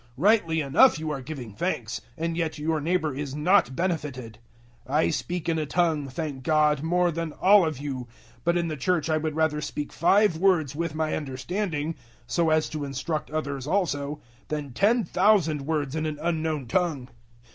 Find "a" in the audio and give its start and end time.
5.59-5.67